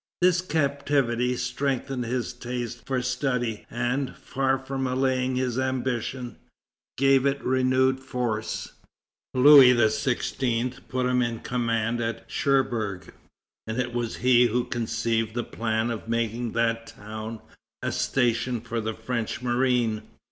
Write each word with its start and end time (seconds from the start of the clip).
This 0.19 0.41
captivity 0.41 1.35
strengthened 1.37 2.05
his 2.05 2.33
taste 2.33 2.87
for 2.87 3.03
study, 3.03 3.67
and, 3.69 4.15
far 4.17 4.57
from 4.57 4.87
allaying 4.87 5.35
his 5.35 5.59
ambition, 5.59 6.37
gave 6.97 7.27
it 7.27 7.39
renewed 7.43 7.99
force. 7.99 8.73
Louis 9.35 9.75
XVI. 9.75 10.79
put 10.87 11.05
him 11.05 11.21
in 11.21 11.41
command 11.41 12.01
at 12.01 12.27
Cherbourg, 12.31 13.13
and 13.67 13.77
it 13.79 13.93
was 13.93 14.15
he 14.25 14.47
who 14.47 14.63
conceived 14.63 15.35
the 15.35 15.43
plan 15.43 15.91
of 15.91 16.09
making 16.09 16.53
that 16.53 16.87
town 16.87 17.39
a 17.83 17.91
station 17.91 18.59
for 18.59 18.81
the 18.81 18.95
French 18.95 19.43
marine. 19.43 20.01